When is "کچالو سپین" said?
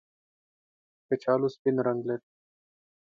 1.07-1.75